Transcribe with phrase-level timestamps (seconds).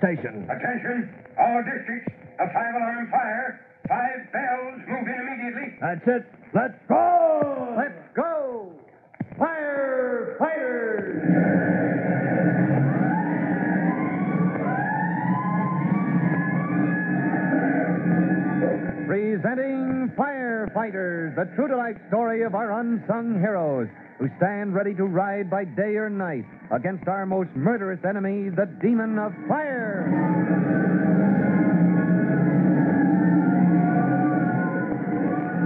[0.00, 0.22] Five bells.
[0.22, 1.08] Stand by all stations.
[1.08, 2.12] Attention, all districts.
[2.40, 3.60] A five alarm fire.
[3.88, 4.80] Five bells.
[4.86, 5.78] Move in immediately.
[5.80, 6.26] That's it.
[6.54, 7.74] Let's go!
[7.76, 8.72] Let's go!
[9.38, 10.36] Fire!
[10.40, 11.46] Firefighters!
[19.06, 25.04] Presenting Firefighters, the true to life story of our unsung heroes who stand ready to
[25.04, 30.10] ride by day or night against our most murderous enemy, the demon of fire.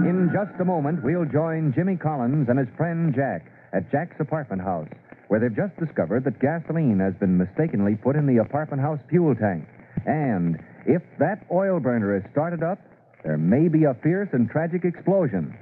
[0.05, 4.61] In just a moment, we'll join Jimmy Collins and his friend Jack at Jack's apartment
[4.61, 4.87] house,
[5.29, 9.33] where they've just discovered that gasoline has been mistakenly put in the apartment house fuel
[9.33, 9.65] tank.
[10.05, 12.79] And if that oil burner is started up,
[13.23, 15.57] there may be a fierce and tragic explosion.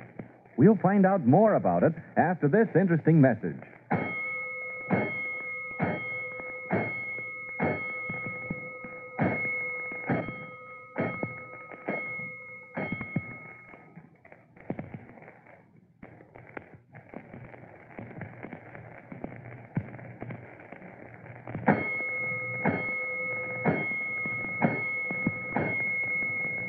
[0.62, 3.58] We'll find out more about it after this interesting message.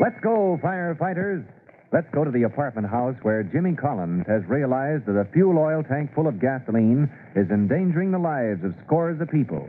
[0.01, 1.45] Let's go, firefighters.
[1.93, 5.83] Let's go to the apartment house where Jimmy Collins has realized that a fuel oil
[5.83, 7.05] tank full of gasoline
[7.37, 9.69] is endangering the lives of scores of people.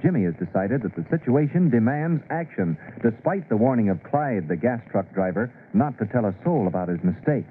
[0.00, 4.78] Jimmy has decided that the situation demands action, despite the warning of Clyde, the gas
[4.92, 7.46] truck driver, not to tell a soul about his mistake.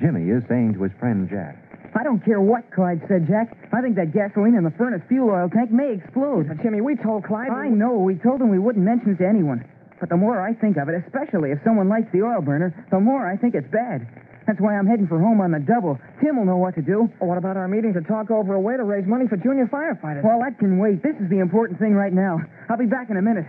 [0.00, 1.62] Jimmy is saying to his friend Jack,
[1.94, 3.56] I don't care what Clyde said, Jack.
[3.72, 6.48] I think that gasoline in the furnace fuel oil tank may explode.
[6.48, 7.50] But, Jimmy, we told Clyde.
[7.50, 7.98] I know.
[7.98, 9.64] We told him we wouldn't mention it to anyone.
[10.00, 13.00] But the more I think of it, especially if someone lights the oil burner, the
[13.00, 14.06] more I think it's bad.
[14.46, 16.00] That's why I'm heading for home on the double.
[16.24, 17.04] Tim will know what to do.
[17.20, 19.66] Well, what about our meeting to talk over a way to raise money for junior
[19.68, 20.24] firefighters?
[20.24, 21.02] Well, that can wait.
[21.02, 22.40] This is the important thing right now.
[22.70, 23.44] I'll be back in a minute.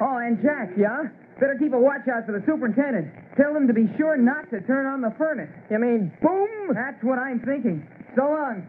[0.00, 0.78] Oh, and Jack.
[0.78, 1.10] Yeah?
[1.40, 3.10] Better keep a watch out for the superintendent.
[3.34, 5.50] Tell him to be sure not to turn on the furnace.
[5.70, 6.70] You mean boom?
[6.74, 7.82] That's what I'm thinking.
[8.14, 8.62] So long.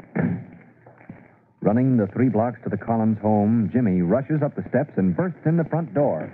[1.62, 5.46] Running the three blocks to the Collins home, Jimmy rushes up the steps and bursts
[5.46, 6.32] in the front door.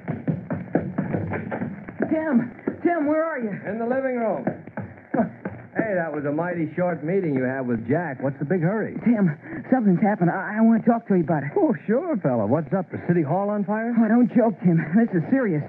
[2.09, 2.51] Tim,
[2.83, 3.51] Tim, where are you?
[3.67, 4.45] In the living room.
[5.75, 8.23] Hey, that was a mighty short meeting you had with Jack.
[8.23, 8.95] What's the big hurry?
[9.03, 9.37] Tim,
[9.69, 10.31] something's happened.
[10.31, 11.51] I, I want to talk to you about it.
[11.55, 12.47] Oh, sure, fella.
[12.47, 12.89] What's up?
[12.91, 13.91] The city hall on fire?
[13.91, 14.79] Oh, don't joke, Tim.
[14.95, 15.63] This is serious.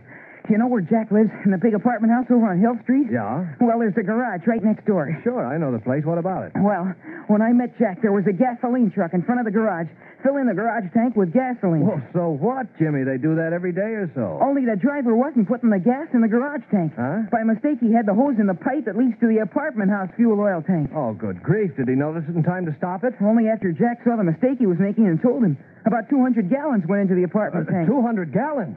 [0.48, 1.30] You know where Jack lives?
[1.44, 3.08] In the big apartment house over on Hill Street?
[3.10, 3.46] Yeah.
[3.60, 5.10] Well, there's a garage right next door.
[5.24, 6.04] Sure, I know the place.
[6.04, 6.52] What about it?
[6.54, 6.94] Well,
[7.26, 9.88] when I met Jack, there was a gasoline truck in front of the garage,
[10.22, 11.86] filling the garage tank with gasoline.
[11.86, 13.02] Well, so what, Jimmy?
[13.02, 14.38] They do that every day or so.
[14.40, 16.92] Only the driver wasn't putting the gas in the garage tank.
[16.94, 17.26] Huh?
[17.34, 20.10] By mistake, he had the hose in the pipe that leads to the apartment house
[20.14, 20.90] fuel oil tank.
[20.94, 21.74] Oh, good grief.
[21.76, 23.14] Did he notice it in time to stop it?
[23.20, 25.58] Only after Jack saw the mistake he was making and told him.
[25.86, 27.88] About 200 gallons went into the apartment uh, tank.
[27.88, 28.76] 200 gallons.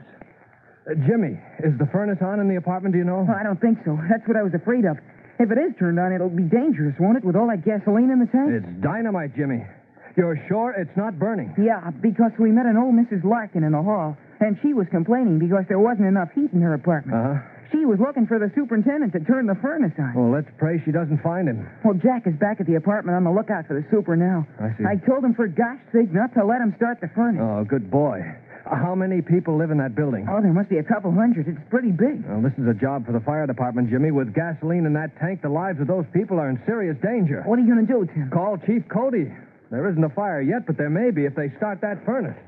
[0.88, 3.26] Uh, Jimmy, is the furnace on in the apartment, do you know?
[3.28, 3.98] I don't think so.
[4.08, 4.96] That's what I was afraid of.
[5.38, 8.18] If it is turned on, it'll be dangerous, won't it, with all that gasoline in
[8.20, 8.50] the tank?
[8.52, 9.64] It's dynamite, Jimmy.
[10.16, 11.54] You're sure it's not burning?
[11.56, 13.24] Yeah, because we met an old Mrs.
[13.24, 16.74] Larkin in the hall, and she was complaining because there wasn't enough heat in her
[16.74, 17.16] apartment.
[17.16, 17.40] Uh-huh.
[17.72, 20.12] She was looking for the superintendent to turn the furnace on.
[20.14, 21.70] Well, let's pray she doesn't find him.
[21.84, 24.44] Well, Jack is back at the apartment on the lookout for the super now.
[24.58, 24.84] I see.
[24.84, 27.40] I told him for gosh sake not to let him start the furnace.
[27.40, 28.18] Oh, good boy.
[28.70, 30.28] How many people live in that building?
[30.30, 31.48] Oh, there must be a couple hundred.
[31.48, 32.22] It's pretty big.
[32.22, 34.12] Well, this is a job for the fire department, Jimmy.
[34.12, 37.42] With gasoline in that tank, the lives of those people are in serious danger.
[37.44, 38.30] What are you going to do, Tim?
[38.30, 39.26] Call Chief Cody.
[39.70, 42.38] There isn't a fire yet, but there may be if they start that furnace.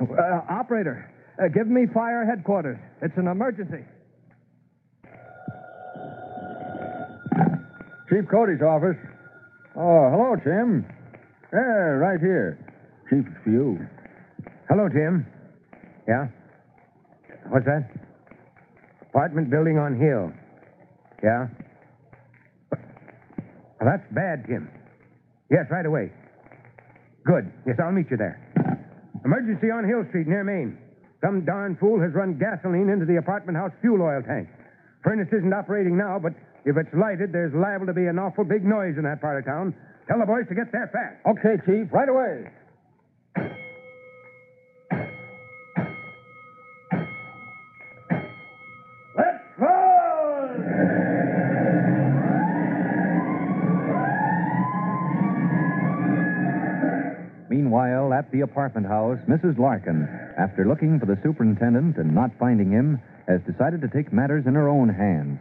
[0.00, 2.78] Uh, operator, uh, give me fire headquarters.
[3.02, 3.84] It's an emergency.
[8.08, 8.96] Chief Cody's office.
[9.76, 10.86] Oh, hello, Tim.
[11.54, 12.58] Yeah, right here.
[13.08, 13.78] Chief, for you.
[14.68, 15.24] Hello, Tim.
[16.08, 16.26] Yeah?
[17.46, 17.94] What's that?
[19.14, 20.32] Apartment building on Hill.
[21.22, 21.46] Yeah?
[22.72, 24.68] Well, that's bad, Tim.
[25.48, 26.10] Yes, right away.
[27.24, 27.52] Good.
[27.66, 28.42] Yes, I'll meet you there.
[29.24, 30.76] Emergency on Hill Street near Main.
[31.22, 34.48] Some darn fool has run gasoline into the apartment house fuel oil tank.
[35.04, 36.32] Furnace isn't operating now, but
[36.66, 39.44] if it's lighted, there's liable to be an awful big noise in that part of
[39.46, 39.72] town.
[40.06, 41.24] Tell the boys to get there fast.
[41.26, 42.50] Okay, Chief, right away.
[57.48, 59.58] Meanwhile, at the apartment house, Mrs.
[59.58, 64.44] Larkin, after looking for the superintendent and not finding him, has decided to take matters
[64.46, 65.38] in her own hands.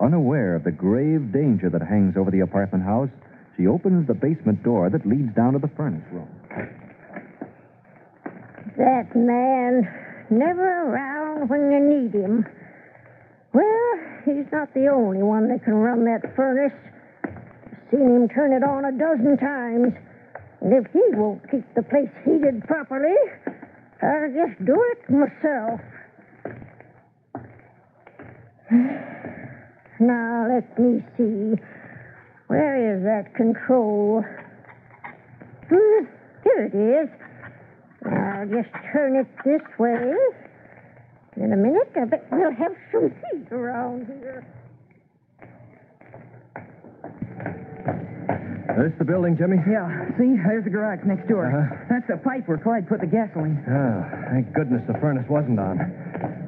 [0.00, 3.10] Unaware of the grave danger that hangs over the apartment house,
[3.56, 6.28] she opens the basement door that leads down to the furnace room.
[8.78, 9.86] That man
[10.30, 12.46] never around when you need him.
[13.52, 13.92] Well,
[14.24, 16.72] he's not the only one that can run that furnace.
[17.90, 19.92] Seen him turn it on a dozen times.
[20.62, 23.16] And if he won't keep the place heated properly,
[24.00, 25.80] I'll just do it myself.
[30.00, 31.60] Now, let me see.
[32.52, 34.22] Where is that control?
[35.70, 36.04] Hmm,
[36.44, 37.08] here it is.
[38.04, 40.12] I'll just turn it this way.
[41.38, 44.44] In a minute, I bet we'll have some heat around here.
[48.62, 49.58] This the building, Jimmy?
[49.68, 50.38] Yeah, see?
[50.38, 51.50] There's the garage next door.
[51.50, 51.86] Uh-huh.
[51.90, 53.58] That's the pipe where Clyde put the gasoline.
[53.66, 53.98] Oh,
[54.30, 55.78] thank goodness the furnace wasn't on.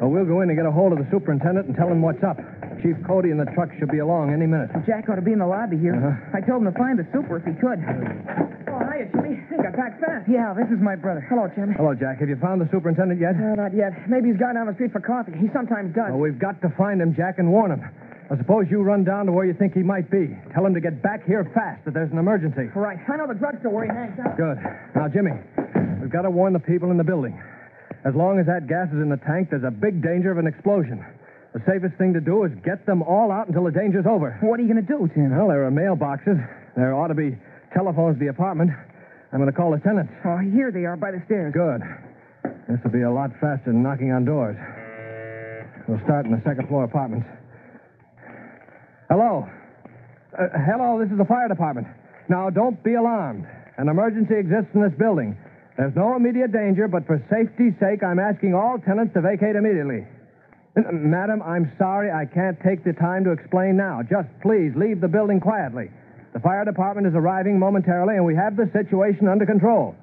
[0.00, 2.22] Well, we'll go in and get a hold of the superintendent and tell him what's
[2.22, 2.38] up.
[2.82, 4.70] Chief Cody and the truck should be along any minute.
[4.87, 5.96] Jack ought to be in the lobby here.
[5.96, 6.37] Uh-huh.
[6.37, 7.81] I told him to find the super if he could.
[8.70, 9.38] Oh, hiya, Jimmy.
[9.38, 10.28] I think I back fast.
[10.28, 11.22] Yeah, this is my brother.
[11.28, 11.75] Hello, Jimmy.
[11.76, 12.20] Hello, Jack.
[12.20, 13.37] Have you found the superintendent yet?
[13.37, 13.93] No, not yet.
[14.08, 15.32] Maybe he's gone down the street for coffee.
[15.38, 16.11] He sometimes does.
[16.11, 17.82] Well, we've got to find him, Jack, and warn him.
[18.31, 20.32] I suppose you run down to where you think he might be.
[20.55, 22.73] Tell him to get back here fast, that there's an emergency.
[22.75, 22.99] Right.
[23.09, 24.37] I know the drugstore where he hangs out.
[24.37, 24.59] Good.
[24.97, 25.32] Now, Jimmy,
[26.00, 27.37] we've got to warn the people in the building.
[28.05, 30.47] As long as that gas is in the tank, there's a big danger of an
[30.47, 31.05] explosion.
[31.53, 34.37] The safest thing to do is get them all out until the danger's over.
[34.41, 35.31] What are you going to do, Tim?
[35.37, 36.41] Well, there are mailboxes.
[36.76, 37.37] There ought to be
[37.73, 38.71] telephones to the apartment.
[39.32, 40.12] I'm going to call the tenants.
[40.25, 41.53] Oh, here they are by the stairs.
[41.53, 41.82] Good.
[42.69, 44.56] This will be a lot faster than knocking on doors.
[45.87, 47.29] We'll start in the second floor apartments.
[49.11, 49.47] Hello.
[50.33, 51.87] Uh, hello, this is the fire department.
[52.29, 53.47] Now, don't be alarmed.
[53.77, 55.37] An emergency exists in this building.
[55.77, 60.06] There's no immediate danger, but for safety's sake, I'm asking all tenants to vacate immediately.
[60.91, 64.01] Madam, I'm sorry I can't take the time to explain now.
[64.03, 65.91] Just please leave the building quietly.
[66.33, 69.95] The fire department is arriving momentarily, and we have the situation under control.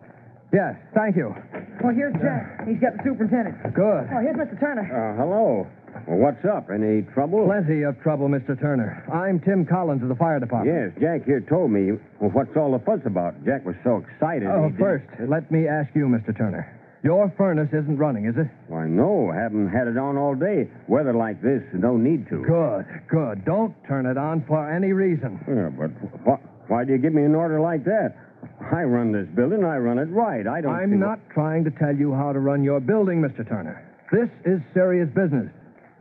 [0.54, 1.36] Yes, thank you.
[1.84, 2.68] Well, here's Jack.
[2.68, 3.74] He's got the superintendent.
[3.74, 4.08] Good.
[4.12, 4.60] Oh, here's Mr.
[4.60, 4.84] Turner.
[4.88, 5.68] Uh, hello.
[6.12, 6.68] Well, what's up?
[6.70, 7.46] Any trouble?
[7.48, 8.60] Plenty of trouble, Mr.
[8.60, 9.00] Turner.
[9.08, 10.76] I'm Tim Collins of the fire department.
[10.76, 11.94] Yes, Jack here told me.
[12.20, 13.40] Well, what's all the fuss about?
[13.46, 14.50] Jack was so excited.
[14.52, 16.38] Oh, first, let me ask you, Mr.
[16.38, 16.68] Turner.
[17.02, 18.48] Your furnace isn't running, is it?
[18.68, 19.32] Why, no.
[19.32, 20.68] Haven't had it on all day.
[20.90, 22.44] Weather like this, no need to.
[22.44, 23.46] Good, good.
[23.46, 25.40] Don't turn it on for any reason.
[25.48, 25.92] Yeah, but
[26.28, 28.18] wh- why do you give me an order like that?
[28.60, 29.64] I run this building.
[29.64, 30.46] I run it right.
[30.46, 30.76] I don't.
[30.76, 33.48] I'm what- not trying to tell you how to run your building, Mr.
[33.48, 33.80] Turner.
[34.12, 35.48] This is serious business.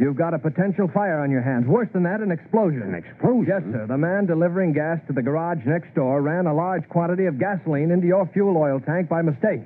[0.00, 1.66] You've got a potential fire on your hands.
[1.68, 2.80] Worse than that, an explosion.
[2.80, 3.52] An explosion?
[3.52, 3.84] Yes, sir.
[3.86, 7.90] The man delivering gas to the garage next door ran a large quantity of gasoline
[7.90, 9.60] into your fuel oil tank by mistake.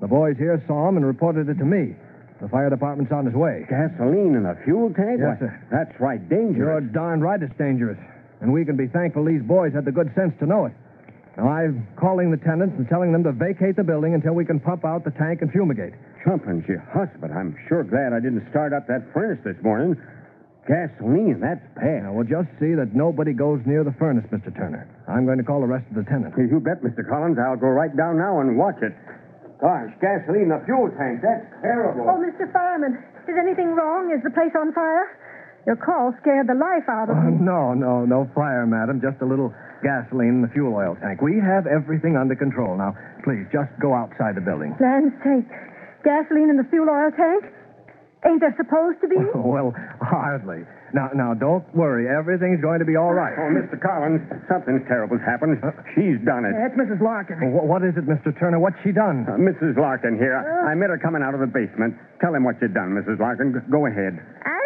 [0.00, 1.94] The boys here saw him and reported it to me.
[2.42, 3.66] The fire department's on his way.
[3.70, 5.22] Gasoline in a fuel tank?
[5.22, 5.66] Yes, Why, sir.
[5.70, 6.58] That's right, dangerous.
[6.58, 7.98] You're darn right it's dangerous.
[8.40, 10.72] And we can be thankful these boys had the good sense to know it.
[11.38, 14.58] Now, I'm calling the tenants and telling them to vacate the building until we can
[14.58, 15.94] pump out the tank and fumigate.
[16.26, 19.94] Jumping your huss, but I'm sure glad I didn't start up that furnace this morning.
[20.66, 22.10] Gasoline, that's bad.
[22.10, 24.50] Now, we'll just see that nobody goes near the furnace, Mr.
[24.50, 24.90] Turner.
[25.06, 26.34] I'm going to call the rest of the tenants.
[26.36, 27.06] You bet, Mr.
[27.06, 27.38] Collins.
[27.38, 28.92] I'll go right down now and watch it.
[29.62, 31.22] Gosh, gasoline in the fuel tank.
[31.22, 32.02] That's terrible.
[32.02, 32.50] Oh, Mr.
[32.50, 32.98] Fireman,
[33.30, 34.10] is anything wrong?
[34.10, 35.06] Is the place on fire?
[35.68, 37.36] Your call scared the life out of Oh, me.
[37.44, 39.02] no, no, no fire, madam.
[39.04, 39.52] Just a little
[39.84, 41.20] gasoline in the fuel oil tank.
[41.20, 42.72] We have everything under control.
[42.80, 44.72] Now, please, just go outside the building.
[44.80, 45.44] Land's sake.
[46.08, 47.52] Gasoline in the fuel oil tank?
[48.24, 49.20] Ain't there supposed to be?
[49.36, 50.64] well, hardly.
[50.96, 52.08] Now, now, don't worry.
[52.08, 53.36] Everything's going to be all right.
[53.36, 53.76] Oh, Mr.
[53.76, 55.60] Collins, something terrible's happened.
[55.92, 56.56] She's done it.
[56.56, 57.04] That's Mrs.
[57.04, 57.36] Larkin.
[57.52, 58.32] Wh- what is it, Mr.
[58.40, 58.56] Turner?
[58.58, 59.28] What's she done?
[59.28, 59.76] Uh, Mrs.
[59.76, 60.32] Larkin here.
[60.40, 61.92] I, I met her coming out of the basement.
[62.24, 63.20] Tell him what you've done, Mrs.
[63.20, 63.52] Larkin.
[63.52, 64.16] G- Go ahead.
[64.16, 64.57] I don't know what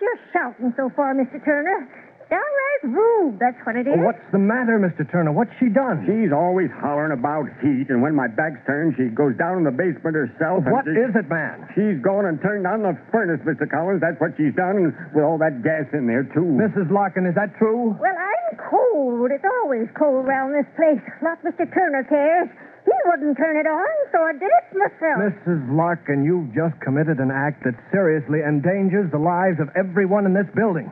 [0.00, 1.42] you're shouting so far, Mr.
[1.44, 1.88] Turner.
[2.28, 3.96] Downright rude, that's what it is.
[3.96, 5.00] What's the matter, Mr.
[5.10, 5.32] Turner?
[5.32, 6.04] What's she done?
[6.04, 9.72] She's always hollering about heat, and when my back's turned, she goes down in the
[9.72, 10.60] basement herself.
[10.68, 11.64] and What she- is it, man?
[11.74, 13.64] She's gone and turned on the furnace, Mr.
[13.64, 14.02] Collins.
[14.04, 16.44] That's what she's done, with all that gas in there, too.
[16.44, 16.90] Mrs.
[16.90, 17.96] Larkin, is that true?
[17.98, 19.30] Well, I'm cold.
[19.32, 21.00] It's always cold round this place.
[21.22, 21.64] Not Mr.
[21.72, 22.50] Turner cares.
[22.88, 25.20] He wouldn't turn it on, so I did it myself.
[25.20, 25.60] Mrs.
[25.76, 30.48] Larkin, you've just committed an act that seriously endangers the lives of everyone in this
[30.56, 30.88] building.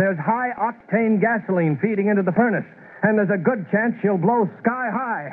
[0.00, 2.64] There's high octane gasoline feeding into the furnace,
[3.02, 5.28] and there's a good chance she'll blow sky high.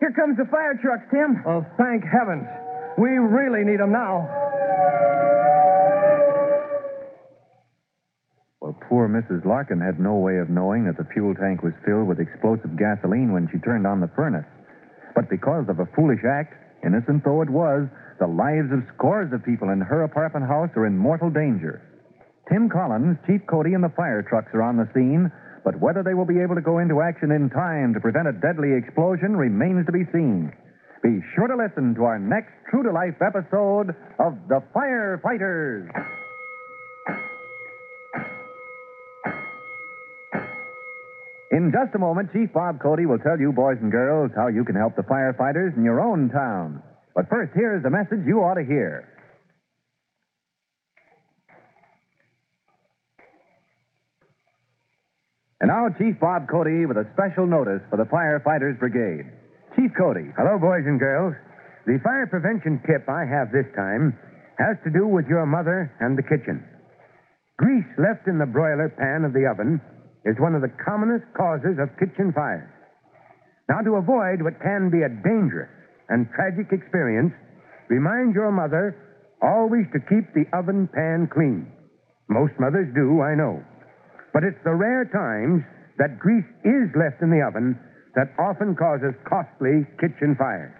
[0.00, 1.40] Here comes the fire trucks, Tim.
[1.48, 2.44] Oh, thank heavens.
[3.00, 4.28] We really need them now.
[8.60, 9.46] Well, poor Mrs.
[9.46, 13.32] Larkin had no way of knowing that the fuel tank was filled with explosive gasoline
[13.32, 14.44] when she turned on the furnace.
[15.16, 16.52] But because of a foolish act,
[16.84, 17.88] innocent though it was,
[18.20, 21.80] the lives of scores of people in her apartment house are in mortal danger.
[22.52, 25.32] Tim Collins, Chief Cody, and the fire trucks are on the scene,
[25.64, 28.32] But whether they will be able to go into action in time to prevent a
[28.32, 30.52] deadly explosion remains to be seen.
[31.02, 35.90] Be sure to listen to our next true to life episode of The Firefighters.
[41.56, 44.62] In just a moment, Chief Bob Cody will tell you, boys and girls, how you
[44.62, 46.82] can help the firefighters in your own town.
[47.14, 49.08] But first, here's the message you ought to hear.
[55.58, 59.24] And now, Chief Bob Cody with a special notice for the Firefighters Brigade.
[59.76, 60.28] Chief Cody.
[60.36, 61.32] Hello, boys and girls.
[61.86, 64.12] The fire prevention tip I have this time
[64.58, 66.62] has to do with your mother and the kitchen.
[67.56, 69.80] Grease left in the broiler pan of the oven
[70.26, 72.68] is one of the commonest causes of kitchen fires.
[73.70, 75.70] Now, to avoid what can be a dangerous
[76.10, 77.32] and tragic experience,
[77.88, 78.94] remind your mother
[79.42, 81.70] always to keep the oven pan clean.
[82.28, 83.62] Most mothers do, I know.
[84.34, 85.62] But it's the rare times
[85.98, 87.78] that grease is left in the oven
[88.14, 90.74] that often causes costly kitchen fires.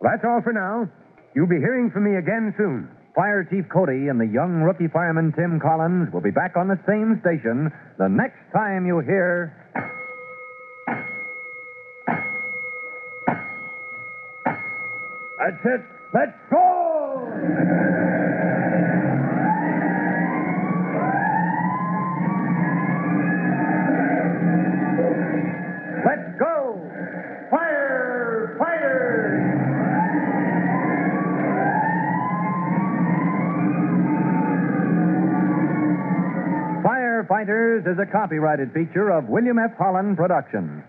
[0.00, 0.88] Well, that's all for now.
[1.34, 2.88] You'll be hearing from me again soon.
[3.20, 6.80] Fire Chief Cody and the young rookie fireman Tim Collins will be back on the
[6.88, 9.52] same station the next time you hear.
[15.36, 15.82] That's it.
[16.14, 18.19] Let's go!
[38.10, 39.76] Copyrighted feature of William F.
[39.78, 40.82] Holland Productions.